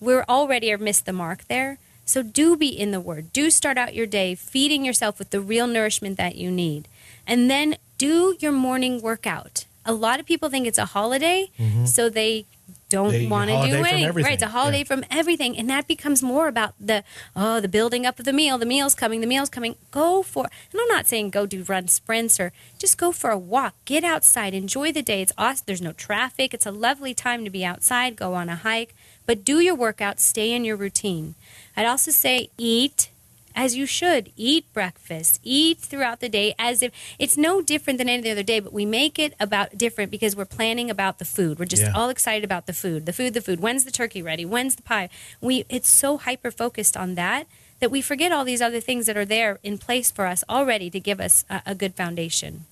we're 0.00 0.24
already 0.28 0.74
missed 0.76 1.06
the 1.06 1.12
mark 1.12 1.44
there. 1.48 1.78
So 2.04 2.22
do 2.22 2.56
be 2.56 2.68
in 2.68 2.90
the 2.90 3.00
Word. 3.00 3.32
Do 3.32 3.50
start 3.50 3.78
out 3.78 3.94
your 3.94 4.06
day 4.06 4.34
feeding 4.34 4.84
yourself 4.84 5.18
with 5.18 5.30
the 5.30 5.40
real 5.40 5.66
nourishment 5.66 6.16
that 6.18 6.36
you 6.36 6.50
need. 6.50 6.88
And 7.26 7.50
then 7.50 7.76
do 7.98 8.36
your 8.38 8.52
morning 8.52 9.00
workout. 9.00 9.64
A 9.86 9.92
lot 9.92 10.20
of 10.20 10.26
people 10.26 10.48
think 10.48 10.66
it's 10.66 10.78
a 10.78 10.86
holiday, 10.86 11.50
mm-hmm. 11.58 11.84
so 11.84 12.08
they 12.08 12.46
don't 12.88 13.28
want 13.28 13.50
to 13.50 13.56
do 13.66 13.76
from 13.76 13.86
anything. 13.86 14.24
Right, 14.24 14.34
it's 14.34 14.42
a 14.42 14.48
holiday 14.48 14.78
Yeah. 14.78 14.84
from 14.84 15.04
everything, 15.10 15.58
and 15.58 15.68
that 15.68 15.86
becomes 15.86 16.22
more 16.22 16.48
about 16.48 16.74
the 16.80 17.02
oh, 17.34 17.60
the 17.60 17.68
building 17.68 18.06
up 18.06 18.18
of 18.18 18.24
the 18.24 18.32
meal. 18.32 18.56
The 18.56 18.66
meal's 18.66 18.94
coming. 18.94 19.20
The 19.20 19.26
meal's 19.26 19.48
coming. 19.50 19.76
Go 19.90 20.22
for. 20.22 20.48
And 20.72 20.80
I'm 20.80 20.88
not 20.88 21.06
saying 21.06 21.30
go 21.30 21.44
do 21.44 21.64
run 21.64 21.88
sprints 21.88 22.38
or 22.38 22.52
just 22.78 22.96
go 22.96 23.12
for 23.12 23.30
a 23.30 23.38
walk. 23.38 23.74
Get 23.84 24.04
outside. 24.04 24.54
Enjoy 24.54 24.92
the 24.92 25.02
day. 25.02 25.22
It's 25.22 25.32
awesome. 25.36 25.64
There's 25.66 25.82
no 25.82 25.92
traffic. 25.92 26.54
It's 26.54 26.66
a 26.66 26.70
lovely 26.70 27.14
time 27.14 27.44
to 27.44 27.50
be 27.50 27.64
outside. 27.64 28.16
Go 28.16 28.34
on 28.34 28.48
a 28.48 28.56
hike, 28.56 28.94
but 29.26 29.44
do 29.44 29.60
your 29.60 29.74
workout. 29.74 30.20
Stay 30.20 30.52
in 30.52 30.64
your 30.64 30.76
routine. 30.76 31.34
I'd 31.76 31.86
also 31.86 32.10
say 32.10 32.50
eat 32.58 33.10
as 33.56 33.76
you 33.76 33.86
should. 33.86 34.32
Eat 34.36 34.64
breakfast. 34.72 35.40
Eat 35.44 35.78
throughout 35.78 36.20
the 36.20 36.28
day 36.28 36.54
as 36.58 36.82
if 36.82 36.92
it's 37.18 37.36
no 37.36 37.62
different 37.62 37.98
than 37.98 38.08
any 38.08 38.28
other 38.30 38.42
day, 38.42 38.58
but 38.60 38.72
we 38.72 38.84
make 38.84 39.18
it 39.18 39.34
about 39.38 39.78
different 39.78 40.10
because 40.10 40.34
we're 40.34 40.44
planning 40.44 40.90
about 40.90 41.18
the 41.18 41.24
food. 41.24 41.58
We're 41.58 41.64
just 41.66 41.82
Yeah. 41.82 41.92
all 41.94 42.08
excited 42.08 42.44
about 42.44 42.66
the 42.66 42.72
food. 42.72 43.06
The 43.06 43.12
food, 43.12 43.32
the 43.34 43.40
food. 43.40 43.60
When's 43.60 43.84
the 43.84 43.92
turkey 43.92 44.22
ready? 44.22 44.44
When's 44.44 44.74
the 44.76 44.82
pie? 44.82 45.08
We 45.40 45.64
it's 45.68 45.88
so 45.88 46.18
hyper 46.18 46.50
focused 46.50 46.96
on 46.96 47.14
that 47.14 47.46
that 47.80 47.90
we 47.90 48.00
forget 48.02 48.32
all 48.32 48.44
these 48.44 48.62
other 48.62 48.80
things 48.80 49.06
that 49.06 49.16
are 49.16 49.24
there 49.24 49.58
in 49.62 49.78
place 49.78 50.10
for 50.10 50.26
us 50.26 50.42
already 50.48 50.90
to 50.90 50.98
give 51.00 51.20
us 51.20 51.44
a, 51.50 51.62
a 51.66 51.74
good 51.74 51.94
foundation. 51.94 52.64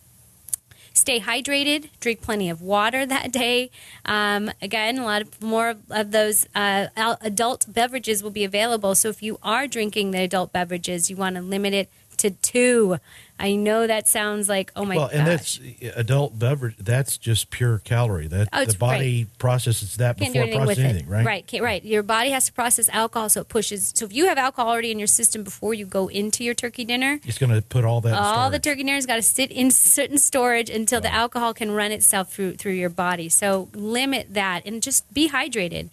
Stay 0.94 1.20
hydrated. 1.20 1.88
Drink 2.00 2.20
plenty 2.20 2.50
of 2.50 2.60
water 2.60 3.06
that 3.06 3.32
day. 3.32 3.70
Um, 4.04 4.50
again, 4.60 4.98
a 4.98 5.04
lot 5.04 5.22
of 5.22 5.42
more 5.42 5.76
of 5.90 6.10
those 6.10 6.46
uh, 6.54 6.88
adult 6.96 7.66
beverages 7.72 8.22
will 8.22 8.30
be 8.30 8.44
available. 8.44 8.94
So 8.94 9.08
if 9.08 9.22
you 9.22 9.38
are 9.42 9.66
drinking 9.66 10.10
the 10.10 10.22
adult 10.22 10.52
beverages, 10.52 11.10
you 11.10 11.16
want 11.16 11.36
to 11.36 11.42
limit 11.42 11.72
it 11.74 11.90
to 12.22 12.30
two. 12.30 12.98
I 13.38 13.56
know 13.56 13.88
that 13.88 14.06
sounds 14.06 14.48
like 14.48 14.70
oh 14.76 14.84
my 14.84 14.94
well, 14.96 15.08
gosh. 15.08 15.16
and 15.16 15.26
that's 15.26 15.60
adult 15.96 16.38
beverage. 16.38 16.76
That's 16.78 17.16
just 17.18 17.50
pure 17.50 17.78
calorie. 17.78 18.28
That 18.28 18.48
Oh, 18.52 18.64
the 18.64 18.76
body 18.78 19.26
processes 19.38 19.96
that 19.96 20.16
can't 20.16 20.32
before 20.32 20.42
anything 20.44 20.84
it. 20.86 20.88
anything, 20.90 21.08
right? 21.08 21.26
Right, 21.26 21.46
can't, 21.46 21.62
right. 21.64 21.84
Your 21.84 22.04
body 22.04 22.30
has 22.30 22.46
to 22.46 22.52
process 22.52 22.88
alcohol, 22.90 23.28
so 23.28 23.40
it 23.40 23.48
pushes. 23.48 23.92
So 23.96 24.04
if 24.04 24.12
you 24.12 24.26
have 24.26 24.38
alcohol 24.38 24.70
already 24.70 24.92
in 24.92 24.98
your 25.00 25.08
system 25.08 25.42
before 25.42 25.74
you 25.74 25.86
go 25.86 26.06
into 26.08 26.44
your 26.44 26.54
turkey 26.54 26.84
dinner, 26.84 27.18
It's 27.24 27.38
going 27.38 27.50
to 27.52 27.62
put 27.62 27.84
all 27.84 28.00
that. 28.02 28.10
in 28.10 28.14
all 28.14 28.48
the 28.48 28.60
turkey 28.60 28.84
dinner's 28.84 29.06
got 29.06 29.16
to 29.16 29.22
sit 29.22 29.50
in 29.50 29.72
certain 29.72 30.18
storage 30.18 30.70
until 30.70 31.00
the 31.00 31.12
alcohol 31.12 31.52
can 31.52 31.72
run 31.72 31.90
itself 31.90 32.32
through 32.32 32.54
through 32.56 32.72
your 32.72 32.90
body. 32.90 33.28
So 33.28 33.68
limit 33.74 34.34
that 34.34 34.64
and 34.64 34.80
just 34.82 35.12
be 35.12 35.30
hydrated. 35.30 35.88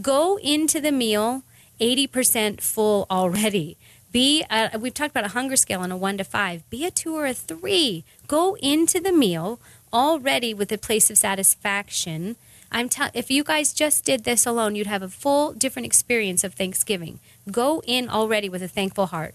Go 0.00 0.38
into 0.38 0.80
the 0.80 0.90
meal 0.92 1.42
eighty 1.80 2.06
percent 2.06 2.62
full 2.62 3.06
already. 3.10 3.76
Be 4.14 4.44
a, 4.48 4.78
we've 4.78 4.94
talked 4.94 5.10
about 5.10 5.24
a 5.24 5.34
hunger 5.34 5.56
scale 5.56 5.80
on 5.80 5.90
a 5.90 5.96
one 5.96 6.18
to 6.18 6.24
five. 6.24 6.62
Be 6.70 6.86
a 6.86 6.92
two 6.92 7.16
or 7.16 7.26
a 7.26 7.34
three. 7.34 8.04
Go 8.28 8.56
into 8.62 9.00
the 9.00 9.10
meal 9.10 9.58
already 9.92 10.54
with 10.54 10.70
a 10.70 10.78
place 10.78 11.10
of 11.10 11.18
satisfaction. 11.18 12.36
I'm 12.70 12.88
tell 12.88 13.10
if 13.12 13.28
you 13.28 13.42
guys 13.42 13.72
just 13.72 14.04
did 14.04 14.22
this 14.22 14.46
alone, 14.46 14.76
you'd 14.76 14.86
have 14.86 15.02
a 15.02 15.08
full 15.08 15.52
different 15.52 15.86
experience 15.86 16.44
of 16.44 16.54
Thanksgiving. 16.54 17.18
Go 17.50 17.82
in 17.88 18.08
already 18.08 18.48
with 18.48 18.62
a 18.62 18.68
thankful 18.68 19.06
heart. 19.06 19.34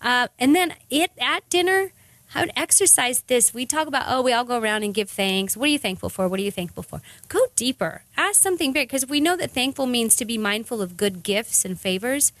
Uh, 0.00 0.28
and 0.38 0.56
then 0.56 0.72
it 0.88 1.10
at 1.20 1.46
dinner, 1.50 1.92
I 2.34 2.40
would 2.40 2.52
exercise 2.56 3.20
this. 3.26 3.52
We 3.52 3.66
talk 3.66 3.86
about, 3.86 4.06
oh, 4.08 4.22
we 4.22 4.32
all 4.32 4.44
go 4.44 4.58
around 4.58 4.84
and 4.84 4.94
give 4.94 5.10
thanks. 5.10 5.54
What 5.54 5.66
are 5.66 5.72
you 5.72 5.78
thankful 5.78 6.08
for? 6.08 6.28
What 6.28 6.40
are 6.40 6.44
you 6.44 6.50
thankful 6.50 6.82
for? 6.82 7.02
Go 7.28 7.40
deeper. 7.56 8.04
Ask 8.16 8.40
something 8.40 8.72
big 8.72 8.88
because 8.88 9.06
we 9.06 9.20
know 9.20 9.36
that 9.36 9.50
thankful 9.50 9.84
means 9.84 10.16
to 10.16 10.24
be 10.24 10.38
mindful 10.38 10.80
of 10.80 10.96
good 10.96 11.22
gifts 11.22 11.66
and 11.66 11.78
favors. 11.78 12.32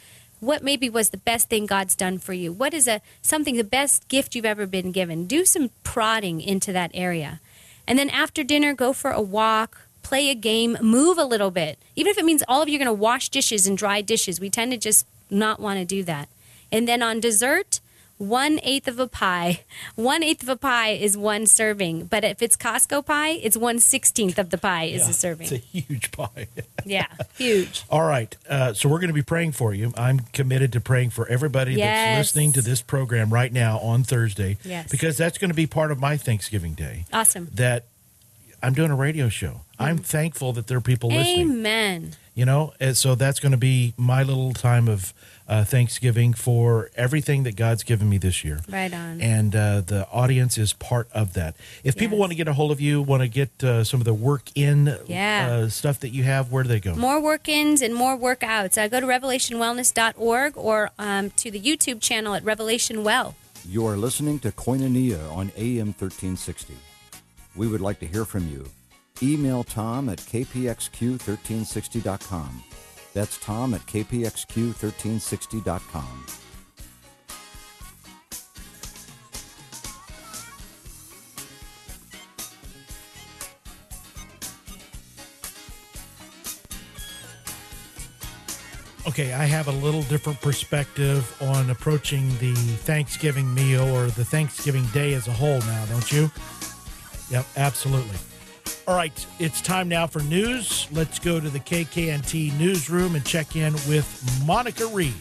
What 0.44 0.62
maybe 0.62 0.90
was 0.90 1.08
the 1.08 1.16
best 1.16 1.48
thing 1.48 1.64
God's 1.64 1.96
done 1.96 2.18
for 2.18 2.34
you? 2.34 2.52
What 2.52 2.74
is 2.74 2.86
a 2.86 3.00
something 3.22 3.56
the 3.56 3.64
best 3.64 4.08
gift 4.08 4.34
you've 4.34 4.44
ever 4.44 4.66
been 4.66 4.92
given? 4.92 5.24
Do 5.24 5.46
some 5.46 5.70
prodding 5.84 6.42
into 6.42 6.70
that 6.72 6.90
area. 6.92 7.40
And 7.86 7.98
then 7.98 8.10
after 8.10 8.44
dinner, 8.44 8.74
go 8.74 8.92
for 8.92 9.10
a 9.10 9.22
walk, 9.22 9.88
play 10.02 10.28
a 10.28 10.34
game, 10.34 10.76
move 10.82 11.16
a 11.16 11.24
little 11.24 11.50
bit. 11.50 11.78
Even 11.96 12.10
if 12.10 12.18
it 12.18 12.26
means 12.26 12.42
all 12.46 12.60
of 12.60 12.68
you 12.68 12.76
are 12.76 12.84
going 12.84 12.86
to 12.86 12.92
wash 12.92 13.30
dishes 13.30 13.66
and 13.66 13.78
dry 13.78 14.02
dishes, 14.02 14.38
we 14.38 14.50
tend 14.50 14.72
to 14.72 14.78
just 14.78 15.06
not 15.30 15.60
want 15.60 15.78
to 15.78 15.84
do 15.86 16.02
that. 16.04 16.28
And 16.70 16.86
then 16.86 17.02
on 17.02 17.20
dessert, 17.20 17.80
one 18.18 18.60
eighth 18.62 18.86
of 18.88 18.98
a 19.00 19.06
pie. 19.08 19.60
One 19.96 20.22
eighth 20.22 20.42
of 20.42 20.48
a 20.48 20.56
pie 20.56 20.90
is 20.90 21.16
one 21.16 21.46
serving. 21.46 22.06
But 22.06 22.22
if 22.24 22.40
it's 22.42 22.56
Costco 22.56 23.04
pie, 23.04 23.30
it's 23.30 23.56
one 23.56 23.78
sixteenth 23.78 24.38
of 24.38 24.50
the 24.50 24.58
pie 24.58 24.84
is 24.84 25.02
Yeah, 25.02 25.10
a 25.10 25.12
serving. 25.12 25.44
It's 25.44 25.52
a 25.52 25.56
huge 25.56 26.12
pie. 26.12 26.46
yeah, 26.84 27.06
huge. 27.36 27.84
All 27.90 28.06
right. 28.06 28.34
Uh, 28.48 28.72
so 28.72 28.88
we're 28.88 28.98
going 29.00 29.08
to 29.08 29.14
be 29.14 29.22
praying 29.22 29.52
for 29.52 29.74
you. 29.74 29.92
I'm 29.96 30.20
committed 30.32 30.72
to 30.74 30.80
praying 30.80 31.10
for 31.10 31.26
everybody 31.28 31.74
Yes. 31.74 31.86
that's 32.16 32.18
listening 32.18 32.52
to 32.52 32.62
this 32.62 32.82
program 32.82 33.32
right 33.32 33.52
now 33.52 33.78
on 33.78 34.04
Thursday. 34.04 34.58
Yes. 34.64 34.90
Because 34.90 35.16
that's 35.16 35.38
going 35.38 35.50
to 35.50 35.54
be 35.54 35.66
part 35.66 35.90
of 35.90 35.98
my 36.00 36.16
Thanksgiving 36.16 36.74
day. 36.74 37.04
Awesome. 37.12 37.48
That 37.54 37.86
I'm 38.62 38.74
doing 38.74 38.90
a 38.90 38.96
radio 38.96 39.28
show. 39.28 39.62
I'm 39.78 39.98
thankful 39.98 40.52
that 40.54 40.68
there 40.68 40.78
are 40.78 40.80
people 40.80 41.10
listening. 41.10 41.50
Amen. 41.50 42.12
You 42.36 42.44
know, 42.44 42.72
and 42.80 42.96
so 42.96 43.14
that's 43.14 43.38
going 43.38 43.52
to 43.52 43.58
be 43.58 43.94
my 43.96 44.24
little 44.24 44.52
time 44.52 44.88
of 44.88 45.14
uh, 45.46 45.62
Thanksgiving 45.62 46.32
for 46.34 46.90
everything 46.96 47.44
that 47.44 47.54
God's 47.54 47.84
given 47.84 48.08
me 48.10 48.18
this 48.18 48.42
year. 48.44 48.58
Right 48.68 48.92
on. 48.92 49.20
And 49.20 49.54
uh, 49.54 49.82
the 49.82 50.08
audience 50.10 50.58
is 50.58 50.72
part 50.72 51.06
of 51.12 51.34
that. 51.34 51.54
If 51.84 51.96
people 51.96 52.18
want 52.18 52.32
to 52.32 52.36
get 52.36 52.48
a 52.48 52.52
hold 52.54 52.72
of 52.72 52.80
you, 52.80 53.00
want 53.02 53.22
to 53.22 53.28
get 53.28 53.62
uh, 53.62 53.84
some 53.84 54.00
of 54.00 54.04
the 54.04 54.14
work 54.14 54.50
in 54.56 54.98
Yeah. 55.06 55.48
uh, 55.48 55.68
stuff 55.68 56.00
that 56.00 56.08
you 56.08 56.24
have, 56.24 56.50
where 56.50 56.64
do 56.64 56.68
they 56.70 56.80
go? 56.80 56.96
More 56.96 57.20
work 57.22 57.48
ins 57.48 57.82
and 57.82 57.94
more 57.94 58.18
workouts. 58.18 58.76
Uh, 58.82 58.88
go 58.88 58.98
to 58.98 59.06
revelationwellness.org 59.06 60.56
or 60.56 60.90
um, 60.98 61.30
to 61.30 61.52
the 61.52 61.60
YouTube 61.60 62.00
channel 62.00 62.34
at 62.34 62.42
Revelation 62.42 63.04
Well. 63.04 63.36
You 63.68 63.86
are 63.86 63.96
listening 63.96 64.40
to 64.40 64.50
Koinonia 64.50 65.30
on 65.32 65.52
AM 65.56 65.88
1360. 65.94 66.74
We 67.54 67.68
would 67.68 67.80
like 67.80 68.00
to 68.00 68.06
hear 68.06 68.24
from 68.24 68.48
you. 68.48 68.70
Email 69.22 69.62
Tom 69.62 70.08
at 70.08 70.18
kpxq1360.com. 70.18 72.64
That's 73.12 73.38
Tom 73.38 73.74
at 73.74 73.82
kpxq1360.com. 73.82 76.26
Okay, 89.06 89.32
I 89.32 89.44
have 89.44 89.68
a 89.68 89.72
little 89.72 90.02
different 90.02 90.40
perspective 90.40 91.40
on 91.40 91.70
approaching 91.70 92.30
the 92.38 92.52
Thanksgiving 92.54 93.54
meal 93.54 93.84
or 93.94 94.06
the 94.06 94.24
Thanksgiving 94.24 94.84
day 94.86 95.14
as 95.14 95.28
a 95.28 95.32
whole 95.32 95.60
now, 95.60 95.84
don't 95.86 96.10
you? 96.10 96.32
Yep, 97.30 97.46
absolutely. 97.56 98.18
All 98.86 98.94
right, 98.94 99.26
it's 99.38 99.62
time 99.62 99.88
now 99.88 100.06
for 100.06 100.20
news. 100.24 100.88
Let's 100.92 101.18
go 101.18 101.40
to 101.40 101.48
the 101.48 101.58
KKNT 101.58 102.58
newsroom 102.58 103.14
and 103.14 103.24
check 103.24 103.56
in 103.56 103.72
with 103.88 104.42
Monica 104.44 104.86
Reed. 104.88 105.14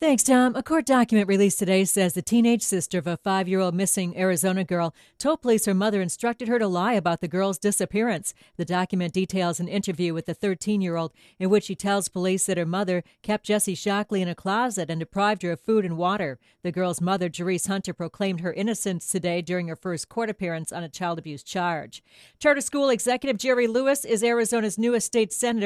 Thanks, 0.00 0.22
Tom. 0.22 0.54
A 0.54 0.62
court 0.62 0.86
document 0.86 1.26
released 1.26 1.58
today 1.58 1.84
says 1.84 2.12
the 2.12 2.22
teenage 2.22 2.62
sister 2.62 2.98
of 2.98 3.08
a 3.08 3.16
five 3.16 3.48
year 3.48 3.58
old 3.58 3.74
missing 3.74 4.16
Arizona 4.16 4.62
girl 4.62 4.94
told 5.18 5.42
police 5.42 5.64
her 5.64 5.74
mother 5.74 6.00
instructed 6.00 6.46
her 6.46 6.60
to 6.60 6.68
lie 6.68 6.92
about 6.92 7.20
the 7.20 7.26
girl's 7.26 7.58
disappearance. 7.58 8.32
The 8.56 8.64
document 8.64 9.12
details 9.12 9.58
an 9.58 9.66
interview 9.66 10.14
with 10.14 10.26
the 10.26 10.34
13 10.34 10.80
year 10.80 10.94
old 10.94 11.12
in 11.40 11.50
which 11.50 11.64
she 11.64 11.74
tells 11.74 12.08
police 12.08 12.46
that 12.46 12.58
her 12.58 12.64
mother 12.64 13.02
kept 13.24 13.48
Jhessye 13.48 13.76
Shockley 13.76 14.22
in 14.22 14.28
a 14.28 14.36
closet 14.36 14.88
and 14.88 15.00
deprived 15.00 15.42
her 15.42 15.50
of 15.50 15.60
food 15.60 15.84
and 15.84 15.96
water. 15.96 16.38
The 16.62 16.70
girl's 16.70 17.00
mother, 17.00 17.28
Jerice 17.28 17.66
Hunter, 17.66 17.92
proclaimed 17.92 18.40
her 18.40 18.52
innocence 18.52 19.04
today 19.04 19.42
during 19.42 19.66
her 19.66 19.74
first 19.74 20.08
court 20.08 20.30
appearance 20.30 20.70
on 20.70 20.84
a 20.84 20.88
child 20.88 21.18
abuse 21.18 21.42
charge. 21.42 22.04
Charter 22.38 22.60
school 22.60 22.88
executive 22.88 23.36
Jerry 23.36 23.66
Lewis 23.66 24.04
is 24.04 24.22
Arizona's 24.22 24.78
newest 24.78 25.08
state 25.08 25.32
senator. 25.32 25.56